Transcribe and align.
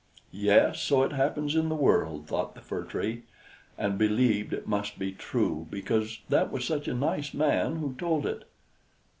"Yes, 0.33 0.79
so 0.81 1.03
it 1.03 1.11
happens 1.11 1.53
in 1.55 1.69
the 1.69 1.75
world!" 1.75 2.25
thought 2.25 2.55
the 2.55 2.61
Fir 2.61 2.85
Tree, 2.85 3.21
and 3.77 3.99
believed 3.99 4.51
it 4.51 4.65
must 4.65 4.97
be 4.97 5.11
true, 5.11 5.67
because 5.69 6.21
that 6.27 6.51
was 6.51 6.65
such 6.65 6.87
a 6.87 6.95
nice 6.95 7.35
man 7.35 7.75
who 7.75 7.93
told 7.93 8.25
it. 8.25 8.45